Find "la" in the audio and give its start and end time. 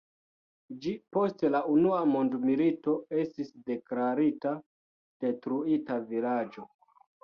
1.55-1.61